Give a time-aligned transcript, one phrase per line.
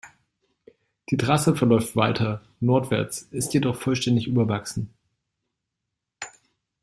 [1.11, 4.91] Die Trasse verläuft weiter nordwärts, ist jedoch vollständig überwachsen.